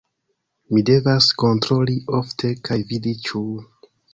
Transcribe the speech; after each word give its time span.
Mi 0.77 0.81
devas 0.89 1.27
kontroli 1.45 1.99
ofte 2.23 2.53
kaj 2.71 2.79
vidi 2.93 3.17
ĉu... 3.29 3.45